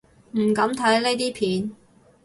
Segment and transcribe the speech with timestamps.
[0.31, 1.75] 唔敢睇呢啲片